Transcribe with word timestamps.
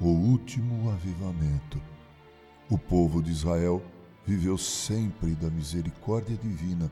o 0.00 0.08
último 0.08 0.90
avivamento. 0.90 1.80
O 2.70 2.78
povo 2.78 3.22
de 3.22 3.30
Israel 3.30 3.82
viveu 4.24 4.56
sempre 4.56 5.34
da 5.34 5.50
misericórdia 5.50 6.36
divina 6.36 6.90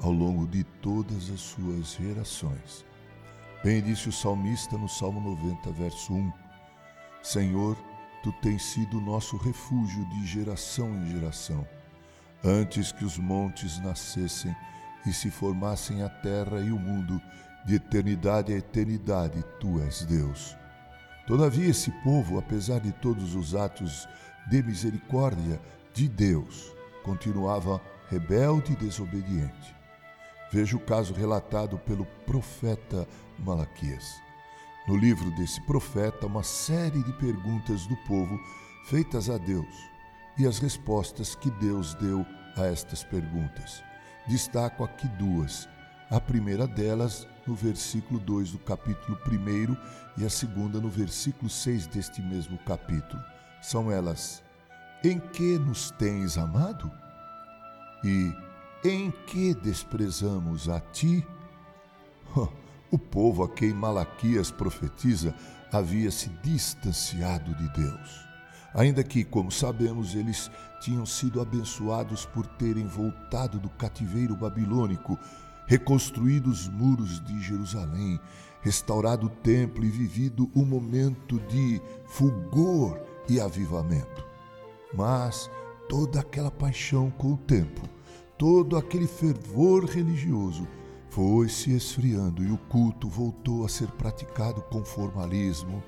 ao 0.00 0.10
longo 0.10 0.46
de 0.46 0.64
todas 0.64 1.30
as 1.30 1.40
suas 1.40 1.92
gerações. 1.92 2.84
Bem 3.62 3.80
disse 3.80 4.08
o 4.08 4.12
salmista 4.12 4.76
no 4.76 4.88
Salmo 4.88 5.20
90, 5.20 5.70
verso 5.72 6.12
1: 6.12 6.32
Senhor, 7.22 7.76
tu 8.24 8.32
tens 8.42 8.62
sido 8.62 9.00
nosso 9.00 9.36
refúgio 9.36 10.04
de 10.10 10.26
geração 10.26 10.88
em 10.96 11.12
geração. 11.12 11.66
Antes 12.44 12.90
que 12.90 13.04
os 13.04 13.18
montes 13.18 13.78
nascessem 13.80 14.54
e 15.06 15.12
se 15.12 15.30
formassem 15.30 16.02
a 16.02 16.08
terra 16.08 16.60
e 16.60 16.72
o 16.72 16.78
mundo, 16.78 17.20
de 17.64 17.76
eternidade 17.76 18.52
a 18.52 18.56
eternidade, 18.56 19.44
tu 19.60 19.80
és 19.80 20.04
Deus. 20.04 20.56
Todavia, 21.28 21.68
esse 21.68 21.90
povo, 22.02 22.38
apesar 22.38 22.80
de 22.80 22.90
todos 22.90 23.34
os 23.34 23.54
atos 23.54 24.08
de 24.48 24.62
misericórdia 24.62 25.60
de 25.92 26.08
Deus, 26.08 26.74
continuava 27.02 27.82
rebelde 28.08 28.72
e 28.72 28.76
desobediente. 28.76 29.76
Veja 30.50 30.74
o 30.74 30.80
caso 30.80 31.12
relatado 31.12 31.76
pelo 31.80 32.06
profeta 32.24 33.06
Malaquias. 33.38 34.22
No 34.86 34.96
livro 34.96 35.30
desse 35.32 35.60
profeta, 35.66 36.26
uma 36.26 36.42
série 36.42 37.02
de 37.04 37.12
perguntas 37.18 37.86
do 37.86 37.96
povo 38.06 38.40
feitas 38.86 39.28
a 39.28 39.36
Deus 39.36 39.76
e 40.38 40.46
as 40.46 40.58
respostas 40.58 41.34
que 41.34 41.50
Deus 41.50 41.92
deu 41.96 42.24
a 42.56 42.64
estas 42.64 43.04
perguntas. 43.04 43.84
Destaco 44.26 44.82
aqui 44.82 45.06
duas. 45.08 45.68
A 46.08 46.18
primeira 46.18 46.66
delas 46.66 47.28
no 47.48 47.54
versículo 47.54 48.20
2 48.20 48.52
do 48.52 48.58
capítulo 48.58 49.18
1 49.26 49.76
e 50.18 50.24
a 50.26 50.28
segunda 50.28 50.78
no 50.78 50.90
versículo 50.90 51.48
6 51.48 51.86
deste 51.86 52.20
mesmo 52.20 52.58
capítulo. 52.58 53.22
São 53.62 53.90
elas: 53.90 54.42
Em 55.02 55.18
que 55.18 55.58
nos 55.58 55.90
tens 55.92 56.36
amado? 56.36 56.92
E 58.04 58.32
em 58.84 59.10
que 59.26 59.54
desprezamos 59.54 60.68
a 60.68 60.78
ti? 60.78 61.26
O 62.90 62.98
povo 62.98 63.42
a 63.42 63.48
quem 63.50 63.74
Malaquias 63.74 64.50
profetiza 64.50 65.34
havia 65.70 66.10
se 66.10 66.30
distanciado 66.42 67.54
de 67.54 67.68
Deus. 67.74 68.26
Ainda 68.72 69.04
que, 69.04 69.24
como 69.24 69.52
sabemos, 69.52 70.14
eles 70.14 70.50
tinham 70.80 71.04
sido 71.04 71.38
abençoados 71.38 72.24
por 72.24 72.46
terem 72.46 72.86
voltado 72.86 73.58
do 73.58 73.68
cativeiro 73.68 74.34
babilônico, 74.34 75.18
reconstruído 75.68 76.50
os 76.50 76.68
muros 76.68 77.24
de 77.24 77.40
Jerusalém, 77.40 78.18
restaurado 78.60 79.28
o 79.28 79.30
templo 79.30 79.84
e 79.84 79.88
vivido 79.88 80.50
um 80.56 80.64
momento 80.64 81.38
de 81.48 81.80
fulgor 82.06 82.98
e 83.28 83.40
avivamento. 83.40 84.26
Mas 84.92 85.48
toda 85.88 86.18
aquela 86.18 86.50
paixão 86.50 87.08
com 87.10 87.34
o 87.34 87.36
tempo 87.36 87.88
todo 88.38 88.76
aquele 88.76 89.08
fervor 89.08 89.84
religioso 89.84 90.66
foi 91.10 91.48
se 91.48 91.74
esfriando 91.74 92.44
e 92.44 92.52
o 92.52 92.56
culto 92.56 93.08
voltou 93.08 93.64
a 93.64 93.68
ser 93.68 93.88
praticado 93.88 94.62
com 94.62 94.84
formalismo, 94.84 95.82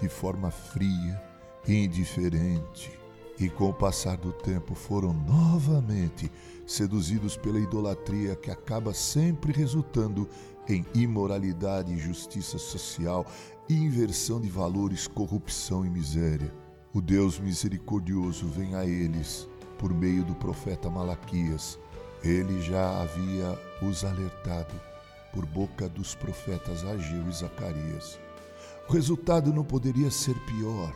de 0.00 0.08
forma 0.08 0.50
fria 0.50 1.22
e 1.66 1.84
indiferente. 1.84 3.01
E 3.42 3.50
com 3.50 3.70
o 3.70 3.74
passar 3.74 4.16
do 4.16 4.32
tempo 4.32 4.72
foram 4.72 5.12
novamente 5.12 6.30
seduzidos 6.64 7.36
pela 7.36 7.58
idolatria 7.58 8.36
que 8.36 8.52
acaba 8.52 8.94
sempre 8.94 9.52
resultando 9.52 10.28
em 10.68 10.86
imoralidade 10.94 11.92
e 11.92 11.98
justiça 11.98 12.56
social, 12.56 13.26
inversão 13.68 14.40
de 14.40 14.48
valores, 14.48 15.08
corrupção 15.08 15.84
e 15.84 15.90
miséria. 15.90 16.54
O 16.94 17.00
Deus 17.00 17.40
misericordioso 17.40 18.46
vem 18.46 18.76
a 18.76 18.86
eles 18.86 19.48
por 19.76 19.92
meio 19.92 20.24
do 20.24 20.36
profeta 20.36 20.88
Malaquias 20.88 21.80
ele 22.24 22.60
já 22.60 23.02
havia 23.02 23.58
os 23.82 24.04
alertado 24.04 24.80
por 25.32 25.44
boca 25.44 25.88
dos 25.88 26.14
profetas 26.14 26.84
Ageu 26.84 27.28
e 27.28 27.32
Zacarias. 27.32 28.16
O 28.88 28.92
resultado 28.92 29.52
não 29.52 29.64
poderia 29.64 30.08
ser 30.08 30.34
pior. 30.46 30.94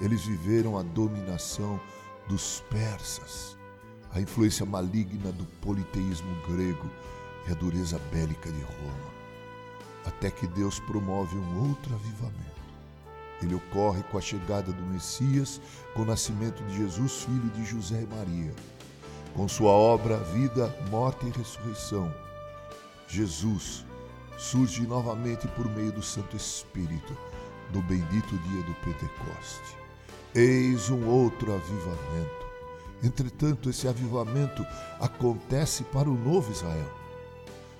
Eles 0.00 0.24
viveram 0.24 0.78
a 0.78 0.82
dominação 0.82 1.80
dos 2.28 2.62
persas, 2.70 3.56
a 4.12 4.20
influência 4.20 4.64
maligna 4.66 5.30
do 5.32 5.44
politeísmo 5.60 6.34
grego 6.48 6.90
e 7.46 7.52
a 7.52 7.54
dureza 7.54 7.98
bélica 8.10 8.50
de 8.50 8.62
Roma. 8.62 9.14
Até 10.04 10.30
que 10.30 10.46
Deus 10.46 10.78
promove 10.80 11.36
um 11.36 11.68
outro 11.68 11.94
avivamento. 11.94 12.54
Ele 13.42 13.54
ocorre 13.54 14.02
com 14.04 14.18
a 14.18 14.20
chegada 14.20 14.72
do 14.72 14.82
Messias, 14.82 15.60
com 15.94 16.02
o 16.02 16.06
nascimento 16.06 16.62
de 16.64 16.78
Jesus, 16.78 17.24
filho 17.24 17.50
de 17.50 17.64
José 17.64 18.02
e 18.02 18.14
Maria 18.14 18.54
com 19.34 19.48
sua 19.48 19.72
obra, 19.72 20.16
vida, 20.18 20.74
morte 20.90 21.26
e 21.26 21.30
ressurreição, 21.30 22.14
Jesus 23.08 23.84
surge 24.38 24.86
novamente 24.86 25.46
por 25.48 25.68
meio 25.68 25.92
do 25.92 26.02
Santo 26.02 26.36
Espírito, 26.36 27.16
do 27.70 27.82
bendito 27.82 28.38
dia 28.38 28.62
do 28.62 28.74
Pentecoste. 28.74 29.83
Eis 30.34 30.90
um 30.90 31.06
outro 31.06 31.54
avivamento. 31.54 32.44
Entretanto, 33.02 33.70
esse 33.70 33.86
avivamento 33.86 34.66
acontece 35.00 35.84
para 35.84 36.08
o 36.08 36.18
novo 36.18 36.50
Israel. 36.50 36.90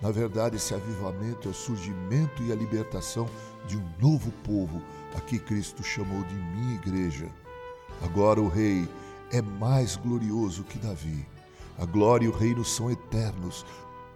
Na 0.00 0.10
verdade, 0.10 0.56
esse 0.56 0.74
avivamento 0.74 1.48
é 1.48 1.50
o 1.50 1.54
surgimento 1.54 2.42
e 2.42 2.52
a 2.52 2.54
libertação 2.54 3.28
de 3.66 3.76
um 3.76 3.84
novo 4.00 4.30
povo, 4.44 4.82
a 5.16 5.20
que 5.20 5.38
Cristo 5.38 5.82
chamou 5.82 6.22
de 6.22 6.34
minha 6.34 6.74
igreja. 6.74 7.26
Agora 8.02 8.40
o 8.40 8.48
Rei 8.48 8.88
é 9.32 9.40
mais 9.40 9.96
glorioso 9.96 10.62
que 10.64 10.78
Davi 10.78 11.26
a 11.78 11.84
glória 11.84 12.24
e 12.24 12.28
o 12.28 12.32
reino 12.32 12.64
são 12.64 12.90
eternos, 12.90 13.66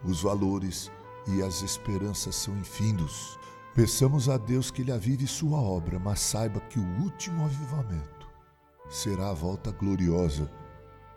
os 0.03 0.23
valores 0.23 0.91
e 1.27 1.43
as 1.43 1.61
esperanças 1.61 2.35
são 2.35 2.57
infindos. 2.57 3.39
Peçamos 3.75 4.31
a 4.31 4.39
Deus 4.39 4.71
que 4.71 4.81
Ele 4.81 4.93
avive 4.93 5.27
sua 5.27 5.61
obra, 5.61 5.99
mas 5.99 6.21
saiba 6.21 6.59
que 6.61 6.79
o 6.79 7.03
último 7.03 7.45
avivamento 7.45 8.20
será 8.91 9.31
a 9.31 9.35
volta 9.35 9.71
gloriosa 9.71 10.51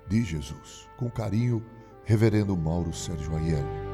de 0.08 0.24
Jesus. 0.24 0.88
Com 0.96 1.10
carinho, 1.10 1.66
Reverendo 2.06 2.56
Mauro 2.56 2.94
Sérgio 2.94 3.36
Aiello. 3.36 3.93